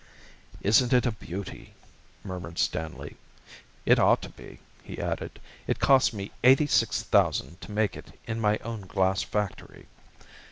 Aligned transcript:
"Isn't 0.63 0.93
it 0.93 1.05
a 1.05 1.11
beauty?" 1.11 1.75
murmured 2.23 2.57
Stanley. 2.57 3.17
"It 3.85 3.99
ought 3.99 4.23
to 4.23 4.29
be," 4.31 4.57
he 4.81 4.97
added. 4.99 5.39
"It 5.67 5.77
cost 5.77 6.11
me 6.11 6.31
eighty 6.43 6.65
six 6.65 7.03
thousand 7.03 7.61
to 7.61 7.71
make 7.71 7.95
it 7.95 8.17
in 8.25 8.39
my 8.39 8.57
own 8.63 8.81
glass 8.87 9.21
factory. 9.21 9.85